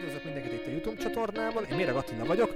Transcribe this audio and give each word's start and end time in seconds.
Üdvözlök 0.00 0.24
mindenkit 0.24 0.52
itt 0.52 0.66
a 0.66 0.70
YouTube 0.70 1.02
csatornában, 1.02 1.64
én 1.70 1.76
Méreg 1.76 1.94
Attila 1.94 2.24
vagyok. 2.24 2.54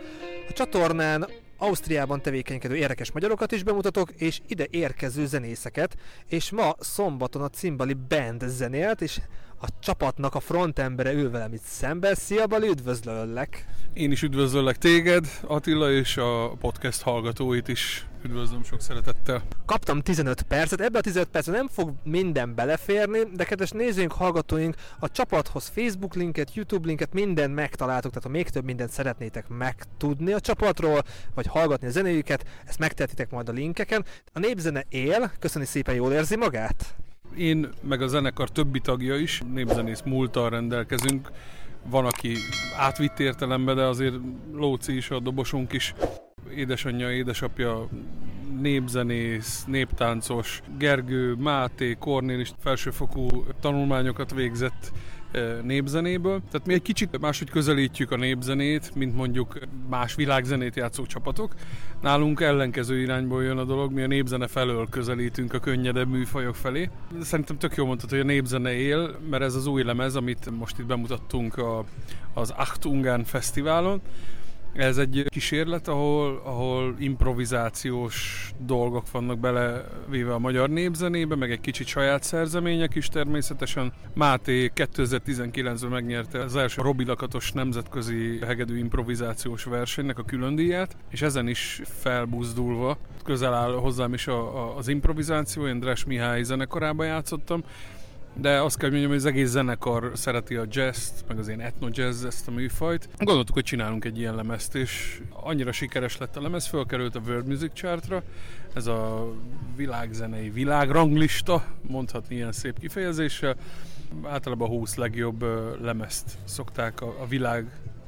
A 0.49 0.53
csatornán 0.53 1.29
Ausztriában 1.57 2.23
tevékenykedő 2.23 2.77
érdekes 2.77 3.13
magyarokat 3.13 3.53
is 3.53 3.63
bemutatok, 3.63 4.11
és 4.11 4.41
ide 4.47 4.67
érkező 4.71 5.27
zenészeket, 5.27 5.97
és 6.27 6.51
ma 6.51 6.75
szombaton 6.79 7.43
a 7.43 7.49
Cimbali 7.49 7.97
Band 8.09 8.49
zenélt, 8.49 9.01
és 9.01 9.21
a 9.61 9.67
csapatnak 9.81 10.35
a 10.35 10.41
frontembere 10.41 11.13
ül 11.13 11.31
velem 11.31 11.53
itt 11.53 11.63
szemben. 11.63 12.15
Szia 12.15 12.47
Bali, 12.47 12.69
üdvözlöllek! 12.69 13.67
Én 13.93 14.11
is 14.11 14.23
üdvözöllek 14.23 14.79
téged, 14.79 15.27
Attila, 15.47 15.91
és 15.93 16.17
a 16.17 16.57
podcast 16.61 17.03
hallgatóit 17.03 17.69
is 17.69 18.07
üdvözlöm 18.25 18.63
sok 18.63 18.81
szeretettel. 18.81 19.43
Kaptam 19.67 20.01
15 20.01 20.43
percet, 20.43 20.81
ebbe 20.81 20.99
a 20.99 21.01
15 21.01 21.29
percet 21.29 21.55
nem 21.55 21.69
fog 21.69 21.93
minden 22.03 22.55
beleférni, 22.55 23.19
de 23.35 23.45
kedves 23.45 23.71
nézőink, 23.71 24.13
hallgatóink, 24.13 24.75
a 24.99 25.11
csapathoz 25.11 25.67
Facebook 25.67 26.15
linket, 26.15 26.55
YouTube 26.55 26.87
linket, 26.87 27.13
minden 27.13 27.51
megtaláltok, 27.51 28.13
tehát 28.13 28.27
ha 28.27 28.35
még 28.35 28.49
több 28.49 28.65
mindent 28.65 28.91
szeretnétek 28.91 29.49
megtudni 29.49 30.33
a 30.33 30.41
csapatról, 30.41 31.03
vagy 31.35 31.44
hallgatni 31.47 31.87
a 31.87 31.91
zenéjüket, 31.91 32.45
ezt 32.65 32.79
megtehetitek 32.79 33.31
majd 33.31 33.49
a 33.49 33.53
linkeken. 33.53 34.05
A 34.33 34.39
népzene 34.39 34.85
él, 34.89 35.33
köszöni 35.39 35.65
szépen, 35.65 35.95
jól 35.95 36.13
érzi 36.13 36.37
magát? 36.37 36.95
Én, 37.37 37.69
meg 37.83 38.03
a 38.03 38.07
zenekar 38.07 38.51
többi 38.51 38.81
tagja 38.81 39.17
is, 39.17 39.43
népzenész 39.53 40.03
múltal 40.05 40.51
rendelkezünk, 40.51 41.31
van, 41.87 42.05
aki 42.05 42.37
átvitt 42.77 43.19
értelembe, 43.19 43.75
de 43.75 43.83
azért 43.83 44.15
Lóci 44.53 44.97
is, 44.97 45.11
a 45.11 45.21
dobosunk 45.21 45.73
is, 45.73 45.95
édesanyja, 46.55 47.13
édesapja 47.13 47.89
népzenész, 48.61 49.65
néptáncos, 49.67 50.63
Gergő, 50.79 51.35
Máté, 51.35 51.97
Kornél 51.99 52.41
is 52.41 52.53
felsőfokú 52.59 53.45
tanulmányokat 53.61 54.35
végzett 54.35 54.93
eh, 55.31 55.59
népzenéből. 55.63 56.43
Tehát 56.51 56.67
mi 56.67 56.73
egy 56.75 56.83
kicsit 56.83 57.21
máshogy 57.21 57.51
közelítjük 57.51 58.11
a 58.11 58.17
népzenét, 58.17 58.95
mint 58.95 59.17
mondjuk 59.17 59.59
más 59.89 60.15
világzenét 60.15 60.77
játszó 60.77 61.07
csapatok. 61.07 61.55
Nálunk 62.03 62.41
ellenkező 62.41 63.01
irányból 63.01 63.43
jön 63.43 63.59
a 63.59 63.65
dolog, 63.65 63.93
mi 63.93 64.03
a 64.03 64.07
népzene 64.07 64.47
felől 64.47 64.89
közelítünk 64.91 65.53
a 65.53 65.59
könnyedebb 65.59 66.09
műfajok 66.09 66.55
felé. 66.55 66.91
Szerintem 67.21 67.59
tök 67.59 67.75
jól 67.75 67.87
mondtad, 67.87 68.11
hogy 68.11 68.21
a 68.21 68.25
népzene 68.25 68.73
él, 68.73 69.19
mert 69.31 69.43
ez 69.43 69.55
az 69.55 69.67
új 69.67 69.83
lemez, 69.83 70.17
amit 70.17 70.51
most 70.59 70.79
itt 70.79 70.87
bemutattunk 70.87 71.57
a, 71.57 71.85
az 72.35 72.51
Acht 72.51 72.85
Ungern 72.85 73.25
Fesztiválon, 73.25 74.01
ez 74.75 74.97
egy 74.97 75.25
kísérlet, 75.29 75.89
ahol, 75.89 76.41
ahol 76.45 76.95
improvizációs 76.99 78.51
dolgok 78.59 79.11
vannak 79.11 79.39
belevéve 79.39 80.35
a 80.35 80.39
magyar 80.39 80.71
népzenébe, 80.71 81.37
meg 81.37 81.51
egy 81.51 81.61
kicsit 81.61 81.87
saját 81.87 82.23
szerzemények 82.23 82.95
is 82.95 83.09
természetesen. 83.09 83.93
Máté 84.15 84.73
2019-ben 84.75 85.91
megnyerte 85.91 86.41
az 86.41 86.57
első 86.57 86.83
Robi 86.83 87.05
Lakatos 87.05 87.53
nemzetközi 87.53 88.39
hegedű 88.47 88.79
improvizációs 88.79 89.65
versenynek 89.65 90.19
a 90.19 90.25
külön 90.25 90.55
díját, 90.55 90.97
és 91.11 91.23
ezen 91.23 91.49
is 91.49 91.81
felbuzdulva 91.85 92.99
közel 93.25 93.55
áll 93.55 93.73
hozzám 93.73 94.15
is 94.15 94.27
a, 94.27 94.57
a, 94.57 94.77
az 94.77 94.89
improvizáció, 94.89 95.67
én 95.67 95.81
Dres 95.81 96.05
Mihály 96.05 96.43
zenekarában 96.43 97.07
játszottam, 97.07 97.65
de 98.37 98.61
azt 98.61 98.79
kell 98.79 98.89
mondjam, 98.89 99.11
hogy 99.11 99.21
az 99.21 99.27
egész 99.27 99.49
zenekar 99.49 100.11
szereti 100.15 100.55
a 100.55 100.65
jazz 100.71 101.11
meg 101.29 101.39
az 101.39 101.49
én 101.49 101.61
etno 101.61 101.89
jazz 101.91 102.25
ezt 102.25 102.49
a 102.49 102.51
műfajt. 102.51 103.09
Gondoltuk, 103.19 103.55
hogy 103.55 103.65
csinálunk 103.65 104.05
egy 104.05 104.19
ilyen 104.19 104.35
lemezt, 104.35 104.75
és 104.75 105.21
annyira 105.31 105.73
sikeres 105.73 106.19
lett 106.19 106.37
a 106.37 106.43
lemez, 106.43 106.67
fölkerült 106.67 107.15
a 107.15 107.21
World 107.27 107.47
Music 107.47 107.73
Chartra, 107.73 108.23
ez 108.75 108.87
a 108.87 109.33
világzenei 109.77 110.51
világranglista, 110.51 111.65
mondhatni 111.81 112.35
ilyen 112.35 112.53
szép 112.53 112.79
kifejezéssel. 112.79 113.57
Általában 114.25 114.69
a 114.69 114.71
20 114.71 114.95
legjobb 114.95 115.45
lemezt 115.83 116.31
szokták 116.45 117.01
a 117.01 117.27
világ 117.29 117.67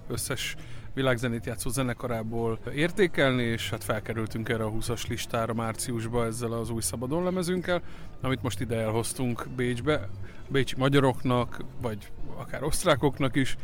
összes 0.08 0.56
világzenét 0.96 1.46
játszó 1.46 1.70
zenekarából 1.70 2.58
értékelni, 2.74 3.42
és 3.42 3.70
hát 3.70 3.84
felkerültünk 3.84 4.48
erre 4.48 4.64
a 4.64 4.70
20-as 4.70 5.08
listára 5.08 5.54
márciusba 5.54 6.24
ezzel 6.24 6.52
az 6.52 6.70
új 6.70 6.80
szabadon 6.80 7.24
lemezünkkel, 7.24 7.82
amit 8.20 8.42
most 8.42 8.60
ide 8.60 8.76
elhoztunk 8.76 9.46
Bécsbe, 9.56 10.08
bécsi 10.48 10.74
magyaroknak, 10.78 11.64
vagy 11.80 12.12
akár 12.36 12.62
osztrákoknak 12.62 13.36
is, 13.36 13.56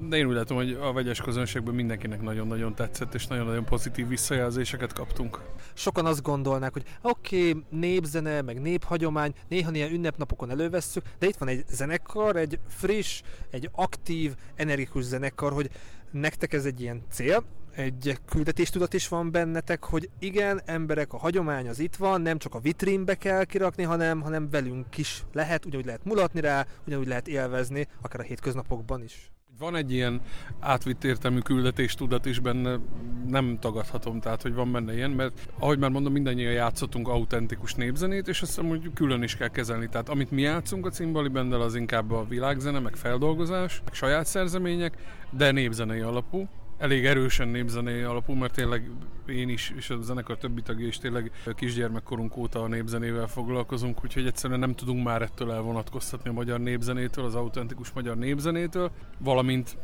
de 0.00 0.16
én 0.16 0.26
úgy 0.26 0.34
látom, 0.34 0.56
hogy 0.56 0.72
a 0.72 0.92
vegyes 0.92 1.20
közönségben 1.20 1.74
mindenkinek 1.74 2.22
nagyon-nagyon 2.22 2.74
tetszett, 2.74 3.14
és 3.14 3.26
nagyon-nagyon 3.26 3.64
pozitív 3.64 4.08
visszajelzéseket 4.08 4.92
kaptunk. 4.92 5.40
Sokan 5.74 6.06
azt 6.06 6.22
gondolnák, 6.22 6.72
hogy 6.72 6.84
oké, 7.02 7.48
okay, 7.48 7.64
népzene, 7.70 8.42
meg 8.42 8.60
néphagyomány, 8.60 9.34
néha 9.48 9.70
ilyen 9.72 9.92
ünnepnapokon 9.92 10.50
elővesszük, 10.50 11.04
de 11.18 11.26
itt 11.26 11.36
van 11.36 11.48
egy 11.48 11.64
zenekar, 11.68 12.36
egy 12.36 12.58
friss, 12.68 13.22
egy 13.50 13.70
aktív, 13.72 14.34
energikus 14.54 15.02
zenekar, 15.02 15.52
hogy 15.52 15.70
nektek 16.10 16.52
ez 16.52 16.64
egy 16.64 16.80
ilyen 16.80 17.02
cél, 17.10 17.44
egy 17.74 18.18
küldetéstudat 18.28 18.94
is 18.94 19.08
van 19.08 19.30
bennetek, 19.30 19.84
hogy 19.84 20.10
igen, 20.18 20.60
emberek, 20.64 21.12
a 21.12 21.18
hagyomány 21.18 21.68
az 21.68 21.78
itt 21.78 21.96
van, 21.96 22.20
nem 22.20 22.38
csak 22.38 22.54
a 22.54 22.60
vitrínbe 22.60 23.14
kell 23.14 23.44
kirakni, 23.44 23.82
hanem, 23.82 24.20
hanem 24.20 24.50
velünk 24.50 24.98
is 24.98 25.24
lehet, 25.32 25.66
ugyanúgy 25.66 25.86
lehet 25.86 26.04
mulatni 26.04 26.40
rá, 26.40 26.66
ugyanúgy 26.86 27.06
lehet 27.06 27.28
élvezni, 27.28 27.86
akár 28.02 28.20
a 28.20 28.24
hétköznapokban 28.24 29.02
is. 29.02 29.30
Van 29.58 29.76
egy 29.76 29.92
ilyen 29.92 30.20
átvitt 30.60 31.04
értelmű 31.04 31.38
küldetéstudat 31.38 32.26
is 32.26 32.38
benne, 32.38 32.78
nem 33.26 33.58
tagadhatom, 33.60 34.20
tehát 34.20 34.42
hogy 34.42 34.54
van 34.54 34.72
benne 34.72 34.94
ilyen, 34.94 35.10
mert 35.10 35.48
ahogy 35.58 35.78
már 35.78 35.90
mondom, 35.90 36.12
mindannyian 36.12 36.52
játszottunk 36.52 37.08
autentikus 37.08 37.74
népzenét, 37.74 38.28
és 38.28 38.42
azt 38.42 38.50
hiszem, 38.50 38.68
hogy 38.68 38.90
külön 38.94 39.22
is 39.22 39.36
kell 39.36 39.48
kezelni. 39.48 39.88
Tehát 39.88 40.08
amit 40.08 40.30
mi 40.30 40.40
játszunk 40.40 40.86
a 40.86 40.90
cimbali 40.90 41.28
bendel, 41.28 41.60
az 41.60 41.74
inkább 41.74 42.10
a 42.10 42.26
világzene, 42.28 42.78
meg 42.78 42.96
feldolgozás, 42.96 43.80
meg 43.84 43.94
saját 43.94 44.26
szerzemények, 44.26 44.96
de 45.30 45.50
népzenei 45.50 46.00
alapú 46.00 46.48
elég 46.78 47.06
erősen 47.06 47.48
népzené 47.48 48.02
alapú, 48.02 48.32
mert 48.32 48.54
tényleg 48.54 48.90
én 49.26 49.48
is, 49.48 49.72
és 49.76 49.90
a 49.90 50.00
zenekar 50.00 50.36
többi 50.36 50.62
tagja 50.62 50.86
is 50.86 50.98
tényleg 50.98 51.30
kisgyermekkorunk 51.56 52.36
óta 52.36 52.62
a 52.62 52.68
népzenével 52.68 53.26
foglalkozunk, 53.26 54.04
úgyhogy 54.04 54.26
egyszerűen 54.26 54.58
nem 54.58 54.74
tudunk 54.74 55.04
már 55.04 55.22
ettől 55.22 55.52
elvonatkoztatni 55.52 56.30
a 56.30 56.32
magyar 56.32 56.60
népzenétől, 56.60 57.24
az 57.24 57.34
autentikus 57.34 57.92
magyar 57.92 58.16
népzenétől, 58.16 58.90
valamint 59.18 59.76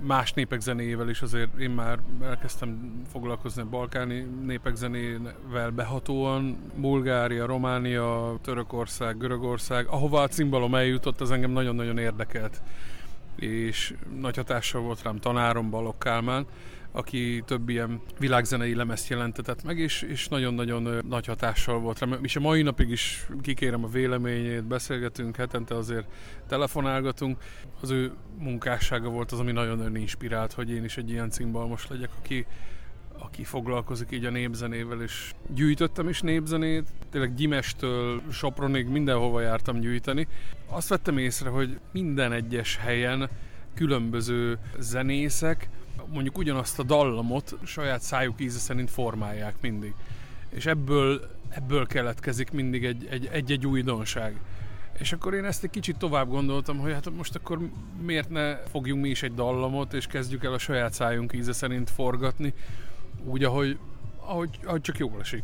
más 0.00 0.32
népek 0.32 0.60
zenéjével 0.60 1.08
is 1.08 1.22
azért 1.22 1.58
én 1.58 1.70
már 1.70 1.98
elkezdtem 2.22 3.00
foglalkozni 3.10 3.62
a 3.62 3.68
balkáni 3.68 4.26
népek 4.44 4.74
zenével 4.74 5.70
behatóan. 5.70 6.56
Bulgária, 6.76 7.46
Románia, 7.46 8.38
Törökország, 8.42 9.16
Görögország, 9.16 9.86
ahova 9.86 10.22
a 10.22 10.28
cimbalom 10.28 10.74
eljutott, 10.74 11.20
az 11.20 11.30
engem 11.30 11.50
nagyon-nagyon 11.50 11.98
érdekelt 11.98 12.62
és 13.40 13.94
nagy 14.20 14.36
hatással 14.36 14.80
volt 14.80 15.02
rám 15.02 15.18
tanárom 15.18 15.70
Balogh 15.70 15.98
Kálmán, 15.98 16.46
aki 16.92 17.42
több 17.46 17.68
ilyen 17.68 18.00
világzenei 18.18 18.74
lemezt 18.74 19.08
jelentetett 19.08 19.62
meg, 19.62 19.78
és, 19.78 20.02
és 20.02 20.28
nagyon-nagyon 20.28 21.04
nagy 21.08 21.26
hatással 21.26 21.78
volt 21.78 21.98
rám. 21.98 22.18
És 22.22 22.36
a 22.36 22.40
mai 22.40 22.62
napig 22.62 22.90
is 22.90 23.26
kikérem 23.40 23.84
a 23.84 23.88
véleményét, 23.88 24.64
beszélgetünk, 24.64 25.36
hetente 25.36 25.74
azért 25.76 26.06
telefonálgatunk. 26.48 27.38
Az 27.80 27.90
ő 27.90 28.12
munkássága 28.38 29.08
volt 29.08 29.32
az, 29.32 29.38
ami 29.38 29.52
nagyon 29.52 29.96
inspirált, 29.96 30.52
hogy 30.52 30.70
én 30.70 30.84
is 30.84 30.96
egy 30.96 31.10
ilyen 31.10 31.30
cimbalmos 31.30 31.86
legyek, 31.88 32.10
aki, 32.18 32.46
aki 33.22 33.44
foglalkozik 33.44 34.10
így 34.10 34.24
a 34.24 34.30
népzenével, 34.30 35.02
és 35.02 35.32
gyűjtöttem 35.54 36.08
is 36.08 36.20
népzenét, 36.20 36.88
tényleg 37.10 37.34
Gyimestől 37.34 38.22
Sopronig 38.30 38.86
mindenhova 38.86 39.40
jártam 39.40 39.80
gyűjteni. 39.80 40.26
Azt 40.68 40.88
vettem 40.88 41.18
észre, 41.18 41.48
hogy 41.48 41.78
minden 41.92 42.32
egyes 42.32 42.76
helyen 42.76 43.28
különböző 43.74 44.58
zenészek 44.78 45.68
mondjuk 46.12 46.38
ugyanazt 46.38 46.78
a 46.78 46.82
dallamot 46.82 47.56
saját 47.64 48.00
szájuk 48.00 48.40
íze 48.40 48.58
szerint 48.58 48.90
formálják 48.90 49.54
mindig. 49.60 49.94
És 50.48 50.66
ebből, 50.66 51.30
ebből 51.48 51.86
keletkezik 51.86 52.50
mindig 52.50 52.84
egy, 52.84 53.06
egy, 53.10 53.28
egy-egy 53.32 53.66
újdonság. 53.66 54.40
És 54.98 55.12
akkor 55.12 55.34
én 55.34 55.44
ezt 55.44 55.64
egy 55.64 55.70
kicsit 55.70 55.96
tovább 55.96 56.28
gondoltam, 56.28 56.78
hogy 56.78 56.92
hát 56.92 57.10
most 57.16 57.34
akkor 57.34 57.58
miért 58.02 58.28
ne 58.28 58.56
fogjunk 58.56 59.02
mi 59.02 59.08
is 59.08 59.22
egy 59.22 59.34
dallamot, 59.34 59.92
és 59.92 60.06
kezdjük 60.06 60.44
el 60.44 60.52
a 60.52 60.58
saját 60.58 60.92
szájunk 60.92 61.32
íze 61.32 61.52
szerint 61.52 61.90
forgatni, 61.90 62.54
úgy, 63.24 63.44
ahogy, 63.44 63.78
ahogy, 64.20 64.58
ahogy 64.64 64.80
csak 64.80 64.98
jól 64.98 65.16
esik. 65.20 65.42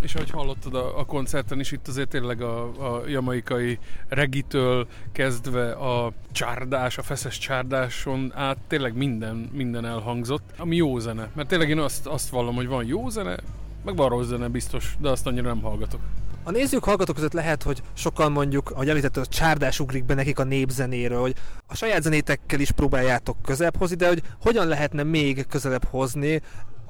És 0.00 0.14
ahogy 0.14 0.30
hallottad 0.30 0.74
a, 0.74 0.98
a 0.98 1.04
koncerten 1.04 1.60
is, 1.60 1.72
itt 1.72 1.88
azért 1.88 2.08
tényleg 2.08 2.42
a, 2.42 2.62
a 2.64 3.08
jamaikai 3.08 3.78
regitől 4.08 4.86
kezdve 5.12 5.72
a 5.72 6.12
csárdás, 6.32 6.98
a 6.98 7.02
feszes 7.02 7.38
csárdáson 7.38 8.32
át 8.34 8.58
tényleg 8.66 8.96
minden, 8.96 9.50
minden 9.52 9.84
elhangzott, 9.84 10.42
ami 10.56 10.76
jó 10.76 10.98
zene. 10.98 11.30
Mert 11.34 11.48
tényleg 11.48 11.68
én 11.68 11.78
azt, 11.78 12.06
azt 12.06 12.28
vallom, 12.28 12.54
hogy 12.54 12.66
van 12.66 12.84
jó 12.84 13.08
zene, 13.08 13.36
meg 13.84 13.96
van 13.96 14.08
rossz 14.08 14.26
zene 14.26 14.48
biztos, 14.48 14.96
de 14.98 15.08
azt 15.08 15.26
annyira 15.26 15.46
nem 15.48 15.62
hallgatok. 15.62 16.00
A 16.44 16.50
nézők, 16.50 16.84
hallgatók 16.84 17.14
között 17.14 17.32
lehet, 17.32 17.62
hogy 17.62 17.82
sokan 17.92 18.32
mondjuk, 18.32 18.70
ahogy 18.70 18.88
említett, 18.88 19.16
a 19.16 19.26
csárdás 19.26 19.80
ugrik 19.80 20.04
be 20.04 20.14
nekik 20.14 20.38
a 20.38 20.44
népzenéről, 20.44 21.20
hogy 21.20 21.34
a 21.66 21.74
saját 21.74 22.02
zenétekkel 22.02 22.60
is 22.60 22.70
próbáljátok 22.70 23.36
közelebb 23.42 23.76
hozni, 23.76 23.96
de 23.96 24.08
hogy 24.08 24.22
hogyan 24.40 24.66
lehetne 24.66 25.02
még 25.02 25.46
közelebb 25.46 25.84
hozni 25.84 26.42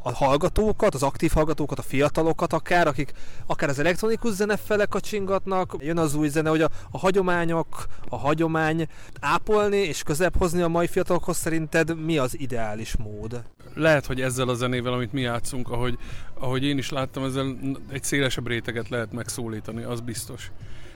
a 0.02 0.12
hallgatókat, 0.12 0.94
az 0.94 1.02
aktív 1.02 1.30
hallgatókat, 1.30 1.78
a 1.78 1.82
fiatalokat 1.82 2.52
akár, 2.52 2.86
akik 2.86 3.12
akár 3.46 3.68
az 3.68 3.78
elektronikus 3.78 4.32
zene 4.32 4.56
fele 4.56 4.84
kacsingatnak, 4.84 5.76
jön 5.78 5.98
az 5.98 6.14
új 6.14 6.28
zene, 6.28 6.48
hogy 6.48 6.60
a, 6.60 6.70
a 6.90 6.98
hagyományok, 6.98 7.86
a 8.08 8.16
hagyomány 8.16 8.86
ápolni 9.20 9.76
és 9.76 10.02
közebb 10.02 10.36
hozni 10.36 10.62
a 10.62 10.68
mai 10.68 10.86
fiatalokhoz 10.86 11.36
szerinted 11.36 12.04
mi 12.04 12.18
az 12.18 12.40
ideális 12.40 12.96
mód? 12.96 13.42
Lehet, 13.74 14.06
hogy 14.06 14.20
ezzel 14.20 14.48
a 14.48 14.54
zenével, 14.54 14.92
amit 14.92 15.12
mi 15.12 15.20
játszunk, 15.20 15.70
ahogy, 15.70 15.98
ahogy 16.34 16.64
én 16.64 16.78
is 16.78 16.90
láttam, 16.90 17.24
ezzel 17.24 17.56
egy 17.90 18.02
szélesebb 18.02 18.46
réteget 18.46 18.88
lehet 18.88 19.12
megszólítani, 19.12 19.82
az 19.82 20.00
biztos. 20.00 20.50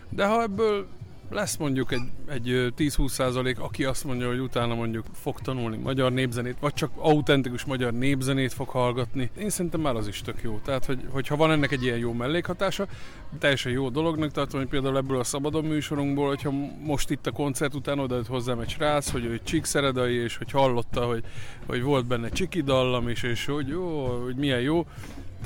De 0.08 0.26
ha 0.26 0.42
ebből 0.42 0.86
lesz 1.30 1.56
mondjuk 1.56 1.92
egy, 1.92 2.02
egy 2.28 2.72
10-20 2.76 3.08
százalék, 3.08 3.58
aki 3.60 3.84
azt 3.84 4.04
mondja, 4.04 4.28
hogy 4.28 4.38
utána 4.38 4.74
mondjuk 4.74 5.06
fog 5.12 5.40
tanulni 5.40 5.76
magyar 5.76 6.12
népzenét, 6.12 6.56
vagy 6.60 6.74
csak 6.74 6.90
autentikus 6.96 7.64
magyar 7.64 7.92
népzenét 7.92 8.52
fog 8.52 8.68
hallgatni. 8.68 9.30
Én 9.38 9.50
szerintem 9.50 9.80
már 9.80 9.94
az 9.94 10.08
is 10.08 10.20
tök 10.20 10.42
jó. 10.42 10.60
Tehát, 10.64 10.84
hogy, 10.84 11.00
hogyha 11.10 11.36
van 11.36 11.50
ennek 11.50 11.72
egy 11.72 11.82
ilyen 11.82 11.98
jó 11.98 12.12
mellékhatása, 12.12 12.86
teljesen 13.38 13.72
jó 13.72 13.88
dolognak 13.88 14.30
tartom, 14.30 14.60
hogy 14.60 14.68
például 14.68 14.96
ebből 14.96 15.18
a 15.18 15.24
szabadon 15.24 15.64
műsorunkból, 15.64 16.28
hogyha 16.28 16.50
most 16.84 17.10
itt 17.10 17.26
a 17.26 17.30
koncert 17.30 17.74
után 17.74 17.98
oda 17.98 18.20
hozzám 18.28 18.60
egy 18.60 18.68
srác, 18.68 19.10
hogy 19.10 19.24
ő 19.24 19.40
Csíkszeredai, 19.44 20.14
és 20.14 20.36
hogy 20.36 20.50
hallotta, 20.50 21.04
hogy, 21.04 21.24
hogy 21.66 21.82
volt 21.82 22.06
benne 22.06 22.28
Csiki 22.28 22.62
dallam 22.62 23.08
is, 23.08 23.22
és 23.22 23.46
hogy 23.46 23.68
jó, 23.68 24.06
hogy 24.24 24.36
milyen 24.36 24.60
jó, 24.60 24.86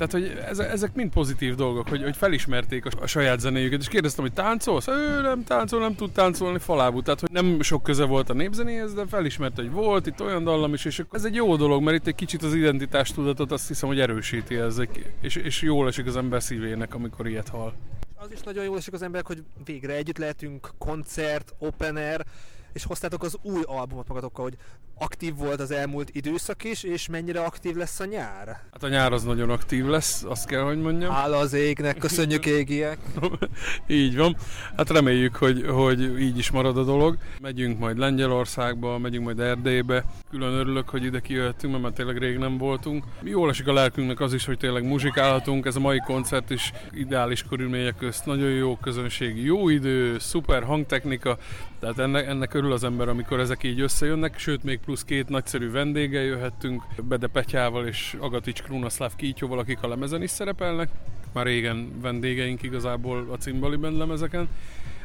tehát, 0.07 0.27
hogy 0.27 0.55
ezek 0.63 0.93
mind 0.93 1.11
pozitív 1.11 1.55
dolgok, 1.55 1.89
hogy, 1.89 2.03
hogy 2.03 2.15
felismerték 2.15 2.85
a, 2.85 2.89
a 3.01 3.07
saját 3.07 3.39
zenéjüket, 3.39 3.81
és 3.81 3.87
kérdeztem, 3.87 4.23
hogy 4.23 4.33
táncolsz? 4.33 4.87
Ő 4.87 5.21
nem 5.21 5.43
táncol, 5.43 5.79
nem 5.79 5.95
tud 5.95 6.11
táncolni 6.11 6.59
falábú. 6.59 7.01
Tehát, 7.01 7.19
hogy 7.19 7.29
nem 7.31 7.61
sok 7.61 7.83
köze 7.83 8.05
volt 8.05 8.29
a 8.29 8.33
népzenéhez, 8.33 8.93
de 8.93 9.05
felismerte, 9.05 9.61
hogy 9.61 9.71
volt 9.71 10.07
itt 10.07 10.21
olyan 10.21 10.43
dallam 10.43 10.73
is, 10.73 10.85
és 10.85 11.03
ez 11.11 11.25
egy 11.25 11.35
jó 11.35 11.55
dolog, 11.55 11.83
mert 11.83 11.97
itt 11.97 12.07
egy 12.07 12.15
kicsit 12.15 12.43
az 12.43 12.53
identitástudatot 12.53 13.51
azt 13.51 13.67
hiszem, 13.67 13.89
hogy 13.89 13.99
erősíti 13.99 14.55
ezek, 14.55 15.13
és, 15.21 15.35
és 15.35 15.61
jól 15.61 15.87
esik 15.87 16.05
az 16.05 16.17
ember 16.17 16.43
szívének, 16.43 16.93
amikor 16.93 17.27
ilyet 17.27 17.49
hall. 17.49 17.73
Az 18.15 18.31
is 18.31 18.41
nagyon 18.41 18.63
jól 18.63 18.77
esik 18.77 18.93
az 18.93 19.01
ember, 19.01 19.21
hogy 19.25 19.43
végre 19.65 19.93
együtt 19.93 20.17
lehetünk, 20.17 20.69
koncert, 20.77 21.53
open 21.59 21.95
air, 21.95 22.25
és 22.73 22.83
hoztátok 22.83 23.23
az 23.23 23.37
új 23.41 23.61
albumot 23.65 24.07
magatokkal, 24.07 24.43
hogy 24.43 24.57
aktív 24.97 25.35
volt 25.35 25.59
az 25.59 25.71
elmúlt 25.71 26.09
időszak 26.11 26.63
is, 26.63 26.83
és 26.83 27.07
mennyire 27.07 27.43
aktív 27.43 27.75
lesz 27.75 27.99
a 27.99 28.05
nyár? 28.05 28.47
Hát 28.71 28.83
a 28.83 28.87
nyár 28.87 29.13
az 29.13 29.23
nagyon 29.23 29.49
aktív 29.49 29.85
lesz, 29.85 30.23
azt 30.23 30.45
kell, 30.45 30.61
hogy 30.61 30.81
mondjam. 30.81 31.11
Hála 31.11 31.37
az 31.37 31.53
égnek, 31.53 31.97
köszönjük 31.97 32.45
égiek! 32.45 32.99
így 33.87 34.17
van. 34.17 34.35
Hát 34.77 34.89
reméljük, 34.89 35.35
hogy, 35.35 35.65
hogy 35.67 36.19
így 36.19 36.37
is 36.37 36.51
marad 36.51 36.77
a 36.77 36.83
dolog. 36.83 37.17
Megyünk 37.41 37.79
majd 37.79 37.97
Lengyelországba, 37.97 38.97
megyünk 38.97 39.23
majd 39.23 39.39
Erdélybe. 39.39 40.05
Külön 40.29 40.53
örülök, 40.53 40.89
hogy 40.89 41.03
ide 41.03 41.19
kijöttünk, 41.19 41.71
mert 41.71 41.83
már 41.83 41.93
tényleg 41.93 42.17
rég 42.17 42.37
nem 42.37 42.57
voltunk. 42.57 43.03
Jól 43.23 43.49
esik 43.49 43.67
a 43.67 43.73
lelkünknek 43.73 44.19
az 44.19 44.33
is, 44.33 44.45
hogy 44.45 44.57
tényleg 44.57 44.83
muzsikálhatunk. 44.83 45.65
Ez 45.65 45.75
a 45.75 45.79
mai 45.79 45.99
koncert 45.99 46.49
is 46.49 46.71
ideális 46.91 47.43
körülmények 47.43 47.95
közt. 47.95 48.25
Nagyon 48.25 48.49
jó 48.49 48.77
közönség, 48.77 49.43
jó 49.43 49.69
idő, 49.69 50.19
szuper 50.19 50.63
hangtechnika. 50.63 51.37
Tehát 51.81 51.99
ennek, 51.99 52.27
ennek 52.27 52.53
örül 52.53 52.71
az 52.71 52.83
ember, 52.83 53.07
amikor 53.07 53.39
ezek 53.39 53.63
így 53.63 53.79
összejönnek, 53.79 54.39
sőt 54.39 54.63
még 54.63 54.79
plusz 54.79 55.03
két 55.03 55.29
nagyszerű 55.29 55.71
vendéggel 55.71 56.23
jöhettünk, 56.23 56.83
Bede 57.03 57.27
Petyával 57.27 57.87
és 57.87 58.17
Agatics 58.19 58.61
Krunaszláv 58.61 59.15
Kítyóval, 59.15 59.59
akik 59.59 59.81
a 59.81 59.87
lemezen 59.87 60.21
is 60.21 60.29
szerepelnek. 60.29 60.89
Már 61.33 61.45
régen 61.45 62.01
vendégeink 62.01 62.61
igazából 62.61 63.27
a 63.31 63.35
cimbali 63.35 63.97
lemezeken, 63.97 64.47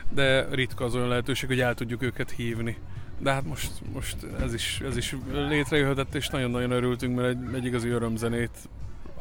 de 0.08 0.48
ritka 0.50 0.84
az 0.84 0.94
olyan 0.94 1.08
lehetőség, 1.08 1.48
hogy 1.48 1.60
el 1.60 1.74
tudjuk 1.74 2.02
őket 2.02 2.30
hívni. 2.30 2.76
De 3.18 3.32
hát 3.32 3.44
most, 3.44 3.70
most 3.92 4.16
ez, 4.40 4.54
is, 4.54 4.80
ez 4.80 4.96
is 4.96 5.16
létrejöhetett, 5.32 6.14
és 6.14 6.28
nagyon-nagyon 6.28 6.70
örültünk, 6.70 7.16
mert 7.16 7.28
egy, 7.28 7.54
egy 7.54 7.64
igazi 7.64 7.88
örömzenét 7.88 8.68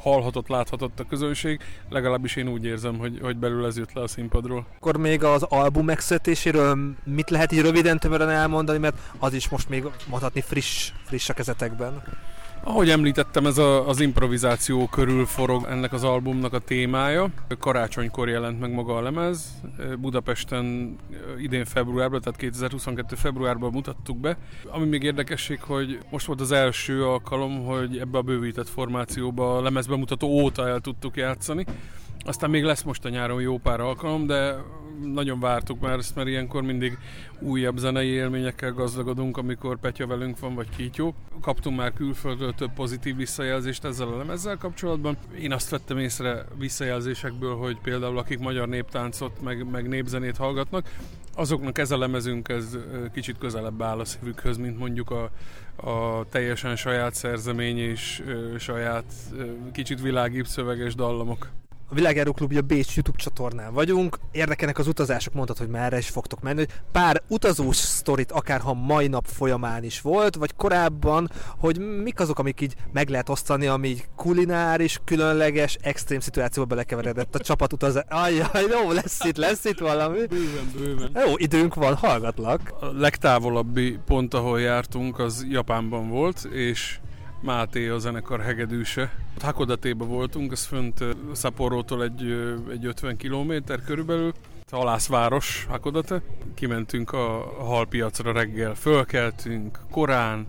hallhatott, 0.10 0.48
láthatott 0.48 1.00
a 1.00 1.06
közönség, 1.06 1.60
legalábbis 1.90 2.36
én 2.36 2.48
úgy 2.48 2.66
érzem, 2.66 2.98
hogy, 2.98 3.20
hogy 3.22 3.38
belül 3.38 3.66
ez 3.66 3.78
jött 3.78 3.94
le 3.94 4.02
a 4.02 4.08
színpadról. 4.08 4.66
Akkor 4.76 4.98
még 4.98 5.24
az 5.24 5.44
album 5.44 5.86
megszületéséről 5.86 6.78
mit 7.04 7.30
lehet 7.30 7.52
így 7.52 7.62
röviden 7.62 8.00
tömören 8.00 8.30
elmondani, 8.30 8.78
mert 8.78 8.98
az 9.20 9.34
is 9.34 9.50
most 9.50 9.70
még 9.70 9.84
mondhatni 10.10 10.42
friss, 10.42 10.92
friss 11.06 11.30
a 11.30 11.34
kezetekben. 11.34 12.04
Ahogy 12.64 12.90
említettem, 12.90 13.46
ez 13.46 13.58
a, 13.58 13.88
az 13.88 14.00
improvizáció 14.00 14.88
körül 14.88 15.26
forog 15.26 15.66
ennek 15.70 15.94
az 15.94 16.04
albumnak 16.04 16.54
a 16.54 16.60
témája. 16.60 17.30
Karácsonykor 17.60 18.30
jelent 18.30 18.60
meg 18.60 18.74
maga 18.74 18.96
a 18.96 19.02
lemez. 19.02 19.62
Budapesten 20.00 20.96
idén 21.38 21.66
februárban, 21.66 22.22
tehát 22.22 22.40
2022 22.40 23.16
februárban 23.16 23.72
mutattuk 23.72 24.18
be. 24.18 24.38
Ami 24.68 24.86
még 24.86 25.04
érdekesség, 25.04 25.62
hogy 25.62 26.00
most 26.10 26.26
volt 26.26 26.42
az 26.42 26.52
első 26.52 27.06
alkalom, 27.06 27.66
hogy 27.66 27.98
ebbe 27.98 28.18
a 28.18 28.22
bővített 28.22 28.70
formációba 28.70 29.58
a 29.58 29.62
lemezbemutató 29.62 30.28
óta 30.28 30.68
el 30.68 30.80
tudtuk 30.80 31.18
játszani. 31.18 31.66
Aztán 32.26 32.50
még 32.50 32.64
lesz 32.64 32.84
most 32.84 33.06
a 33.06 33.10
nyáron 33.10 33.42
jó 33.42 33.58
pár 33.58 33.80
alkalom, 33.80 34.26
de 34.26 34.56
nagyon 35.04 35.40
vártuk 35.40 35.80
már 35.80 35.98
ezt, 35.98 36.16
mert 36.16 36.28
ilyenkor 36.28 36.64
mindig 36.64 36.98
újabb 37.40 37.78
zenei 37.78 38.08
élményekkel 38.08 38.72
gazdagodunk, 38.72 39.38
amikor 39.38 39.80
Petya 39.80 40.08
velünk 40.08 40.40
van, 40.40 40.56
vagy 40.56 40.70
Kítyó. 40.76 41.16
Kaptunk 41.42 41.78
már 41.78 41.94
külföldről 41.94 42.54
több 42.54 42.74
pozitív 42.74 43.16
visszajelzést 43.16 43.84
ezzel 43.84 44.08
a 44.08 44.18
lemezzel 44.18 44.58
kapcsolatban. 44.58 45.18
Én 45.40 45.52
azt 45.52 45.70
vettem 45.70 45.98
észre 45.98 46.46
visszajelzésekből, 46.58 47.56
hogy 47.56 47.78
például 47.82 48.18
akik 48.18 48.40
magyar 48.40 48.68
néptáncot, 48.68 49.42
meg, 49.42 49.70
meg 49.70 49.88
népzenét 49.88 50.38
hallgatnak, 50.38 50.90
azoknak 51.36 51.78
ez 51.78 51.92
a 51.92 51.98
lemezünk 51.98 52.50
ez 52.50 52.78
kicsit 53.14 53.38
közelebb 53.38 53.82
áll 53.82 54.00
a 54.00 54.06
szívükhöz, 54.06 54.58
mint 54.58 54.78
mondjuk 54.78 55.12
a, 55.12 55.30
a 55.90 56.26
teljesen 56.30 56.76
saját 56.76 57.14
szerzemény 57.14 57.78
és 57.78 58.24
saját 58.58 59.14
kicsit 59.72 60.02
világibb 60.02 60.46
szöveges 60.46 60.96
dallamok 60.96 61.50
a 61.90 61.94
Világjáró 61.94 62.34
Klubja 62.34 62.62
Bécs 62.62 62.96
YouTube 62.96 63.18
csatornán 63.18 63.74
vagyunk. 63.74 64.20
Érdekelnek 64.32 64.78
az 64.78 64.88
utazások, 64.88 65.34
mondtad, 65.34 65.58
hogy 65.58 65.68
merre 65.68 65.98
is 65.98 66.10
fogtok 66.10 66.42
menni. 66.42 66.66
Pár 66.92 67.22
utazós 67.28 67.76
sztorit, 67.76 68.32
akár 68.32 68.60
ha 68.60 68.74
mai 68.74 69.08
nap 69.08 69.26
folyamán 69.28 69.84
is 69.84 70.02
volt, 70.02 70.36
vagy 70.36 70.56
korábban, 70.56 71.32
hogy 71.58 72.02
mik 72.04 72.20
azok, 72.20 72.40
amik 72.40 72.62
így 72.62 72.76
meg 72.94 73.10
lehet 73.10 73.30
osztani, 73.30 73.68
ami 73.68 73.88
így 73.88 74.06
kulináris, 74.16 75.00
különleges, 75.04 75.78
extrém 75.82 76.20
szituációba 76.20 76.68
belekeveredett 76.68 77.36
a 77.36 77.40
csapat 77.40 77.74
utazás. 77.74 78.04
Ajjaj, 78.10 78.66
jó, 78.82 78.92
lesz 78.92 79.24
itt, 79.24 79.38
lesz 79.38 79.66
itt 79.66 79.80
valami. 79.80 80.26
Bőven, 80.26 80.72
bőven. 80.78 81.12
Jó, 81.26 81.34
időnk 81.36 81.74
van, 81.74 81.96
hallgatlak. 81.96 82.74
A 82.80 82.86
legtávolabbi 82.86 84.00
pont, 84.06 84.34
ahol 84.34 84.62
jártunk, 84.62 85.20
az 85.20 85.46
Japánban 85.50 86.10
volt, 86.10 86.44
és 86.44 87.00
Máté 87.46 87.88
a 87.88 87.98
zenekar 87.98 88.42
hegedűse. 88.42 89.14
Hakodatéba 89.42 90.06
voltunk, 90.06 90.52
az 90.52 90.66
fönt 90.66 91.04
Szaporótól 91.34 92.04
egy, 92.04 92.22
egy 92.72 92.86
50 92.86 93.18
km 93.18 93.54
körülbelül. 93.86 94.34
Halászváros, 94.72 95.66
Hakodate. 95.70 96.22
Kimentünk 96.54 97.12
a 97.12 97.54
halpiacra 97.60 98.32
reggel, 98.32 98.76
fölkeltünk 98.76 99.80
korán, 99.92 100.48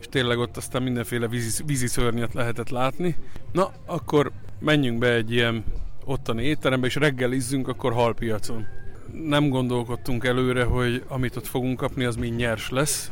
és 0.00 0.06
tényleg 0.10 0.38
ott 0.38 0.56
aztán 0.56 0.82
mindenféle 0.82 1.28
vízi, 1.28 1.62
vízi 1.66 1.86
szörnyet 1.86 2.34
lehetett 2.34 2.68
látni. 2.68 3.16
Na, 3.52 3.72
akkor 3.86 4.32
menjünk 4.58 4.98
be 4.98 5.12
egy 5.12 5.32
ilyen 5.32 5.64
ottani 6.04 6.42
étterembe, 6.42 6.86
és 6.86 6.94
reggelizzünk 6.94 7.68
akkor 7.68 7.92
halpiacon. 7.92 8.66
Nem 9.12 9.48
gondolkodtunk 9.48 10.24
előre, 10.24 10.64
hogy 10.64 11.02
amit 11.08 11.36
ott 11.36 11.46
fogunk 11.46 11.76
kapni, 11.76 12.04
az 12.04 12.16
mind 12.16 12.36
nyers 12.36 12.70
lesz. 12.70 13.10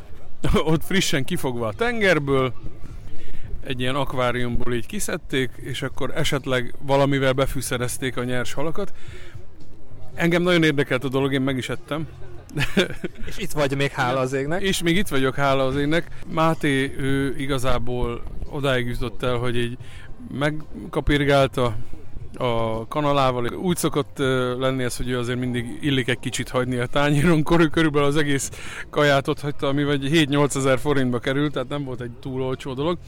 ott 0.73 0.85
frissen 0.85 1.25
kifogva 1.25 1.67
a 1.67 1.73
tengerből, 1.73 2.55
egy 3.65 3.81
ilyen 3.81 3.95
akváriumból 3.95 4.75
így 4.75 4.87
kiszedték, 4.87 5.51
és 5.57 5.83
akkor 5.83 6.13
esetleg 6.15 6.75
valamivel 6.81 7.33
befűszerezték 7.33 8.17
a 8.17 8.25
nyers 8.25 8.53
halakat. 8.53 8.93
Engem 10.15 10.43
nagyon 10.43 10.63
érdekelt 10.63 11.05
a 11.05 11.09
dolog, 11.09 11.33
én 11.33 11.41
meg 11.41 11.57
is 11.57 11.69
ettem. 11.69 12.07
és 13.29 13.39
itt 13.39 13.53
vagy 13.53 13.77
még 13.77 13.91
hála 13.91 14.21
az 14.21 14.33
égnek. 14.33 14.63
És 14.63 14.83
még 14.83 14.97
itt 14.97 15.09
vagyok 15.09 15.35
hála 15.35 15.65
az 15.65 15.77
égnek. 15.77 16.11
Máté, 16.27 16.95
ő 16.99 17.35
igazából 17.39 18.23
odáig 18.51 18.87
jutott 18.87 19.23
el, 19.23 19.37
hogy 19.37 19.57
így 19.57 19.77
megkapirgálta 20.39 21.77
a 22.37 22.87
kanalával. 22.89 23.47
Úgy 23.47 23.77
szokott 23.77 24.19
lenni 24.59 24.83
ez, 24.83 24.97
hogy 24.97 25.09
ő 25.09 25.19
azért 25.19 25.39
mindig 25.39 25.79
illik 25.81 26.09
egy 26.09 26.19
kicsit 26.19 26.49
hagyni 26.49 26.77
a 26.77 26.87
tányéron. 26.87 27.43
Körülbelül 27.71 28.09
az 28.09 28.17
egész 28.17 28.51
kaját 28.91 29.29
ott 29.29 29.41
hagyta, 29.41 29.69
ami 29.69 29.85
vagy 29.85 30.09
7-8 30.13 30.57
ezer 30.57 30.79
forintba 30.79 31.19
került, 31.19 31.53
tehát 31.53 31.69
nem 31.69 31.85
volt 31.85 32.01
egy 32.01 32.11
túl 32.21 32.43
olcsó 32.43 32.75
dolog. 32.75 32.99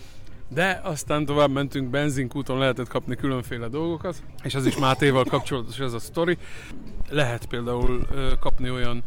De 0.48 0.80
aztán 0.82 1.24
tovább 1.24 1.50
mentünk, 1.50 1.90
benzinkúton 1.90 2.58
lehetett 2.58 2.88
kapni 2.88 3.16
különféle 3.16 3.68
dolgokat, 3.68 4.22
és 4.42 4.54
az 4.54 4.66
is 4.66 4.76
Mátéval 4.76 5.24
kapcsolatos 5.24 5.78
ez 5.78 5.92
a 5.92 5.98
sztori. 5.98 6.38
Lehet 7.10 7.46
például 7.46 8.06
kapni 8.40 8.70
olyan 8.70 9.02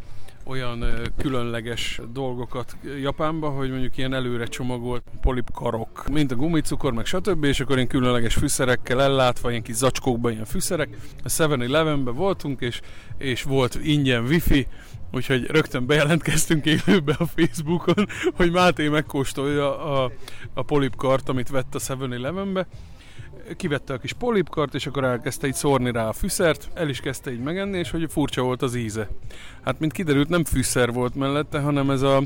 olyan 0.48 0.84
különleges 1.16 2.00
dolgokat 2.12 2.76
Japánba, 3.00 3.48
hogy 3.48 3.70
mondjuk 3.70 3.96
ilyen 3.96 4.14
előre 4.14 4.46
csomagolt 4.46 5.02
polipkarok, 5.20 6.04
mint 6.12 6.32
a 6.32 6.34
gumicukor, 6.34 6.92
meg 6.92 7.06
stb. 7.06 7.44
És 7.44 7.60
akkor 7.60 7.76
ilyen 7.76 7.88
különleges 7.88 8.34
fűszerekkel 8.34 9.02
ellátva, 9.02 9.50
ilyen 9.50 9.62
kis 9.62 9.74
zacskókban 9.74 10.32
ilyen 10.32 10.44
fűszerek. 10.44 10.88
A 11.24 11.28
7-Elevenben 11.28 12.14
voltunk, 12.14 12.60
és, 12.60 12.80
és 13.18 13.42
volt 13.42 13.78
ingyen 13.82 14.24
wifi, 14.24 14.66
Úgyhogy 15.12 15.46
rögtön 15.46 15.86
bejelentkeztünk 15.86 16.64
élőbe 16.64 17.16
a 17.18 17.26
Facebookon, 17.26 18.08
hogy 18.36 18.50
Máté 18.50 18.88
megkóstolja 18.88 19.78
a, 19.78 20.12
a 20.54 20.62
polipkart, 20.62 21.28
amit 21.28 21.48
vett 21.48 21.74
a 21.74 21.78
7-Elevenbe, 21.78 22.66
kivette 23.56 23.92
a 23.92 23.98
kis 23.98 24.12
polipkart, 24.12 24.74
és 24.74 24.86
akkor 24.86 25.04
elkezdte 25.04 25.46
így 25.46 25.54
szórni 25.54 25.92
rá 25.92 26.08
a 26.08 26.12
fűszert, 26.12 26.68
el 26.74 26.88
is 26.88 27.00
kezdte 27.00 27.32
így 27.32 27.42
megenni, 27.42 27.78
és 27.78 27.90
hogy 27.90 28.06
furcsa 28.10 28.42
volt 28.42 28.62
az 28.62 28.74
íze. 28.74 29.08
Hát, 29.64 29.78
mint 29.78 29.92
kiderült, 29.92 30.28
nem 30.28 30.44
fűszer 30.44 30.92
volt 30.92 31.14
mellette, 31.14 31.60
hanem 31.60 31.90
ez 31.90 32.02
a 32.02 32.22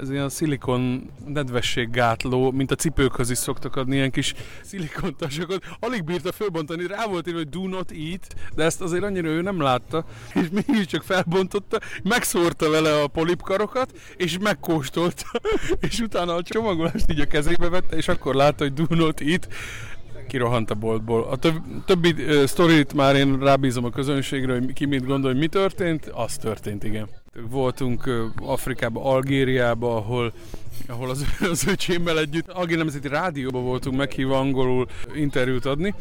ez 0.00 0.10
ilyen 0.10 0.28
szilikon 0.28 1.10
nedvességgátló, 1.26 2.50
mint 2.50 2.70
a 2.70 2.74
cipőkhöz 2.74 3.30
is 3.30 3.38
szoktak 3.38 3.76
adni 3.76 3.94
ilyen 3.94 4.10
kis 4.10 4.34
szilikontasokat. 4.62 5.64
Alig 5.80 6.04
bírta 6.04 6.32
fölbontani, 6.32 6.86
rá 6.86 7.06
volt 7.06 7.26
írva, 7.26 7.38
hogy 7.38 7.48
do 7.48 7.66
not 7.66 7.90
eat, 7.90 8.34
de 8.54 8.64
ezt 8.64 8.80
azért 8.80 9.02
annyira 9.02 9.28
ő 9.28 9.42
nem 9.42 9.60
látta, 9.60 10.04
és 10.34 10.46
mégis 10.50 10.86
csak 10.86 11.02
felbontotta, 11.02 11.80
megszórta 12.02 12.70
vele 12.70 13.02
a 13.02 13.06
polipkarokat, 13.06 13.98
és 14.16 14.38
megkóstolta, 14.38 15.26
és 15.88 16.00
utána 16.00 16.34
a 16.34 16.42
csomagolást 16.42 17.10
így 17.10 17.20
a 17.20 17.26
kezébe 17.26 17.68
vette, 17.68 17.96
és 17.96 18.08
akkor 18.08 18.34
látta, 18.34 18.64
hogy 18.64 18.72
do 18.72 18.84
not 18.88 19.20
eat, 19.20 19.48
kirohant 20.26 20.70
a 20.70 20.74
boltból. 20.74 21.26
A 21.30 21.36
több, 21.36 21.54
többi 21.84 22.12
uh, 22.12 22.44
sztorit 22.44 22.94
már 22.94 23.16
én 23.16 23.38
rábízom 23.38 23.84
a 23.84 23.90
közönségre, 23.90 24.52
hogy 24.52 24.72
ki 24.72 24.84
mit 24.84 25.06
gondol, 25.06 25.30
hogy 25.30 25.40
mi 25.40 25.46
történt, 25.46 26.06
az 26.06 26.36
történt, 26.36 26.84
igen. 26.84 27.08
Voltunk 27.50 28.06
uh, 28.06 28.50
Afrikában, 28.50 29.02
Algériában, 29.02 29.96
ahol 29.96 30.32
ahol 30.88 31.10
az, 31.10 31.24
az 31.50 31.66
öcsémmel 31.66 32.18
együtt 32.18 32.48
Algéri 32.48 32.78
Nemzeti 32.78 33.08
Rádióban 33.08 33.64
voltunk 33.64 33.96
meghívva 33.96 34.38
angolul 34.38 34.86
interjút 35.14 35.64
adni. 35.64 35.94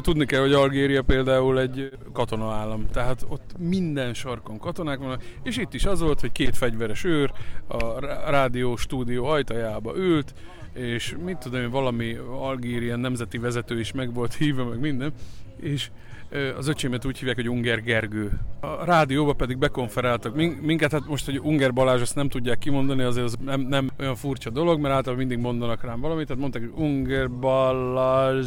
Tudni 0.00 0.26
kell, 0.26 0.40
hogy 0.40 0.52
Algéria 0.52 1.02
például 1.02 1.60
egy 1.60 1.90
katonaállam, 2.12 2.86
tehát 2.92 3.24
ott 3.28 3.50
minden 3.58 4.14
sarkon 4.14 4.58
katonák 4.58 4.98
vannak, 4.98 5.22
és 5.42 5.56
itt 5.56 5.74
is 5.74 5.84
az 5.84 6.00
volt, 6.00 6.20
hogy 6.20 6.32
két 6.32 6.56
fegyveres 6.56 7.04
őr 7.04 7.32
a 7.66 8.00
rádió 8.30 8.76
stúdió 8.76 9.24
ajtajába 9.24 9.96
ült, 9.96 10.34
és 10.72 11.16
mit 11.24 11.36
tudom 11.36 11.60
én, 11.60 11.70
valami 11.70 12.16
algérian 12.40 13.00
nemzeti 13.00 13.38
vezető 13.38 13.80
is 13.80 13.92
meg 13.92 14.14
volt 14.14 14.34
hívva, 14.34 14.64
meg 14.64 14.80
minden, 14.80 15.12
és 15.60 15.90
az 16.56 16.68
öcsémet 16.68 17.04
úgy 17.04 17.18
hívják, 17.18 17.36
hogy 17.36 17.48
Unger 17.48 17.82
Gergő. 17.82 18.40
A 18.60 18.84
rádióba 18.84 19.32
pedig 19.32 19.58
bekonferáltak 19.58 20.34
minket, 20.60 20.92
hát 20.92 21.06
most, 21.06 21.24
hogy 21.24 21.38
Unger 21.38 21.72
Balázs 21.72 22.00
azt 22.00 22.14
nem 22.14 22.28
tudják 22.28 22.58
kimondani, 22.58 23.02
azért 23.02 23.26
az 23.26 23.36
nem, 23.44 23.60
nem 23.60 23.90
olyan 23.98 24.14
furcsa 24.14 24.50
dolog, 24.50 24.80
mert 24.80 24.94
általában 24.94 25.26
mindig 25.26 25.44
mondanak 25.44 25.84
rám 25.84 26.00
valamit, 26.00 26.26
tehát 26.26 26.40
mondták, 26.40 26.62
hogy 26.62 26.84
Unger 26.84 27.30
Balázs, 27.30 28.46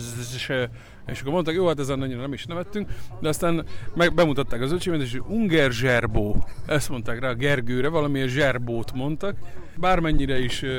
és 1.08 1.22
akkor 1.22 1.34
mondták, 1.34 1.56
jó, 1.56 1.68
hát 1.68 1.80
ezen 1.80 2.02
annyira 2.02 2.22
nem 2.22 2.34
is 2.34 2.46
nevettünk, 2.46 2.90
de 3.20 3.30
aztán 3.30 3.66
meg 3.96 4.14
bemutatták 4.14 4.62
az 4.62 4.72
öcsémet, 4.72 5.02
és 5.02 5.20
Unger 5.28 5.72
Zserbó. 5.72 6.44
Ezt 6.66 6.90
mondták 6.90 7.20
rá 7.20 7.32
Gergőre, 7.32 7.88
valamilyen 7.88 8.28
Zserbót 8.28 8.94
mondtak. 8.94 9.36
Bármennyire 9.78 10.40
is 10.40 10.62
uh, 10.62 10.70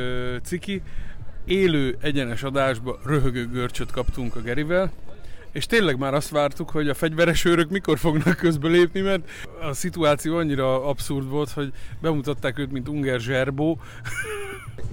ciki, 0.42 0.82
élő 1.44 1.96
egyenes 2.00 2.42
adásba 2.42 2.98
röhögő 3.04 3.48
görcsöt 3.48 3.90
kaptunk 3.90 4.36
a 4.36 4.40
Gerivel, 4.40 4.92
és 5.52 5.66
tényleg 5.66 5.98
már 5.98 6.14
azt 6.14 6.28
vártuk, 6.28 6.70
hogy 6.70 6.88
a 6.88 6.94
fegyveres 6.94 7.44
őrök 7.44 7.70
mikor 7.70 7.98
fognak 7.98 8.36
közbe 8.36 8.68
lépni, 8.68 9.00
mert 9.00 9.30
a 9.60 9.72
szituáció 9.72 10.36
annyira 10.36 10.88
abszurd 10.88 11.28
volt, 11.28 11.50
hogy 11.50 11.72
bemutatták 12.00 12.58
őt, 12.58 12.72
mint 12.72 12.88
Unger 12.88 13.20
Zserbó. 13.20 13.80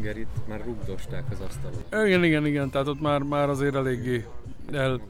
Gerit 0.01 0.27
már 0.48 0.62
rugdosták 0.65 1.24
az 1.32 1.38
asztalon. 1.48 2.06
Igen, 2.08 2.24
igen, 2.24 2.46
igen, 2.46 2.70
tehát 2.70 2.88
ott 2.88 3.01
már, 3.01 3.22
már 3.22 3.50
azért 3.50 3.75
eléggé 3.75 4.25
el, 4.72 5.01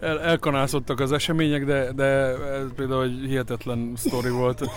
el, 0.00 0.20
elkanászottak 0.20 1.00
az 1.00 1.12
események, 1.12 1.64
de, 1.64 1.92
de 1.92 2.04
ez 2.04 2.74
például 2.76 3.02
egy 3.02 3.24
hihetetlen 3.26 3.92
sztori 3.96 4.30
volt 4.30 4.70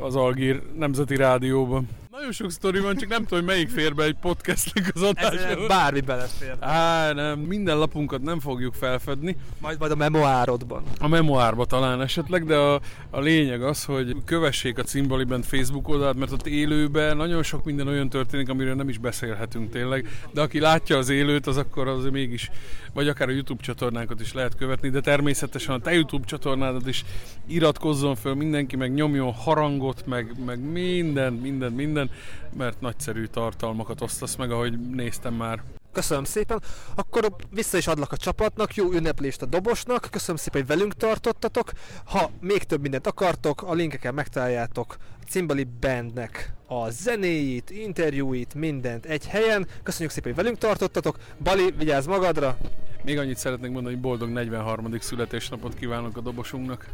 az 0.00 0.16
Algír 0.16 0.62
Nemzeti 0.78 1.16
Rádióban. 1.16 1.88
Nagyon 2.12 2.32
sok 2.32 2.50
sztori 2.50 2.80
van, 2.80 2.96
csak 2.96 3.08
nem 3.08 3.24
tudom, 3.24 3.38
hogy 3.38 3.48
melyik 3.48 3.68
fér 3.68 3.94
be 3.94 4.04
egy 4.04 4.16
podcastnek 4.20 4.90
az 4.94 5.02
adásába. 5.02 5.66
Bármi 5.66 6.00
belefér. 6.00 6.56
Á, 6.60 7.12
nem, 7.12 7.38
minden 7.38 7.78
lapunkat 7.78 8.22
nem 8.22 8.40
fogjuk 8.40 8.74
felfedni. 8.74 9.36
Majd 9.60 9.78
majd 9.78 9.92
a 9.92 9.94
memoárodban. 9.94 10.82
A 10.98 11.08
memoárban 11.08 11.66
talán 11.68 12.02
esetleg, 12.02 12.44
de 12.44 12.56
a, 12.56 12.80
a 13.10 13.20
lényeg 13.20 13.62
az, 13.62 13.84
hogy 13.84 14.16
kövessék 14.24 14.78
a 14.78 14.82
Cimbali 14.82 15.24
Band 15.24 15.44
Facebook 15.44 15.88
oldalát, 15.88 16.16
mert 16.16 16.32
ott 16.32 16.46
élőben 16.46 17.16
nagyon 17.16 17.42
sok 17.42 17.64
minden 17.64 17.88
olyan 17.88 18.08
történik, 18.08 18.48
amiről 18.48 18.74
nem 18.74 18.88
is 18.88 18.98
beszélhetünk 18.98 19.70
tényleg. 19.70 20.08
De 20.30 20.40
aki 20.40 20.60
látja 20.60 20.96
az 20.96 21.08
élőt, 21.08 21.46
az 21.46 21.56
akkor 21.56 21.88
az 21.88 22.04
mégis, 22.04 22.50
vagy 22.92 23.08
akár 23.08 23.28
a 23.28 23.32
YouTube 23.32 23.62
csatornánkat 23.62 24.20
is 24.20 24.32
lehet 24.32 24.56
követni, 24.56 24.88
de 24.88 25.00
természetesen 25.00 25.74
a 25.74 25.78
te 25.78 25.92
YouTube 25.92 26.26
csatornádat 26.26 26.86
is 26.86 27.04
iratkozzon 27.46 28.14
föl 28.14 28.34
mindenki, 28.34 28.76
meg 28.76 28.94
nyomjon 28.94 29.32
harangot, 29.32 30.06
meg, 30.06 30.32
meg 30.46 30.60
minden, 30.60 31.32
minden, 31.32 31.72
minden 31.72 32.01
minden, 32.02 32.16
mert 32.56 32.80
nagyszerű 32.80 33.24
tartalmakat 33.24 34.00
osztasz 34.00 34.36
meg, 34.36 34.50
ahogy 34.50 34.80
néztem 34.90 35.34
már. 35.34 35.62
Köszönöm 35.92 36.24
szépen. 36.24 36.62
Akkor 36.94 37.36
vissza 37.50 37.76
is 37.76 37.86
adlak 37.86 38.12
a 38.12 38.16
csapatnak, 38.16 38.74
jó 38.74 38.92
ünneplést 38.92 39.42
a 39.42 39.46
dobosnak. 39.46 40.08
Köszönöm 40.10 40.36
szépen, 40.36 40.60
hogy 40.60 40.70
velünk 40.70 40.94
tartottatok. 40.94 41.72
Ha 42.04 42.30
még 42.40 42.62
több 42.62 42.80
mindent 42.80 43.06
akartok, 43.06 43.62
a 43.62 43.72
linkeken 43.72 44.14
megtaláljátok 44.14 44.96
a 45.20 45.24
Cimbali 45.28 45.66
Bandnek 45.80 46.52
a 46.66 46.90
zenéit, 46.90 47.70
interjúit, 47.70 48.54
mindent 48.54 49.06
egy 49.06 49.26
helyen. 49.26 49.66
Köszönjük 49.82 50.10
szépen, 50.10 50.32
hogy 50.32 50.42
velünk 50.42 50.58
tartottatok. 50.58 51.16
Bali, 51.42 51.74
vigyázz 51.78 52.06
magadra! 52.06 52.56
Még 53.04 53.18
annyit 53.18 53.36
szeretnék 53.36 53.70
mondani, 53.70 53.94
hogy 53.94 54.04
boldog 54.04 54.28
43. 54.28 54.98
születésnapot 55.00 55.74
kívánok 55.74 56.16
a 56.16 56.20
dobosunknak. 56.20 56.88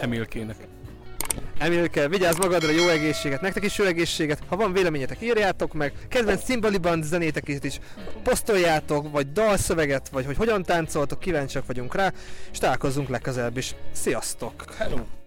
Emilkének. 0.00 0.66
Emilke, 1.58 2.08
vigyázz 2.08 2.38
magadra, 2.38 2.70
jó 2.70 2.88
egészséget, 2.88 3.40
nektek 3.40 3.64
is 3.64 3.78
jó 3.78 3.84
egészséget. 3.84 4.38
Ha 4.48 4.56
van 4.56 4.72
véleményetek, 4.72 5.22
írjátok 5.22 5.72
meg. 5.72 5.92
Kedvenc 6.08 6.44
Cimbali 6.44 6.78
Band 6.78 7.04
zenétek 7.04 7.48
is 7.48 7.80
posztoljátok, 8.22 9.10
vagy 9.10 9.32
dalszöveget, 9.32 10.08
vagy 10.08 10.26
hogy 10.26 10.36
hogyan 10.36 10.62
táncoltok, 10.62 11.20
kíváncsiak 11.20 11.66
vagyunk 11.66 11.94
rá, 11.94 12.12
és 12.52 12.58
találkozzunk 12.58 13.08
legközelebb 13.08 13.56
is. 13.56 13.74
Sziasztok! 13.92 14.64
Hello! 14.78 15.23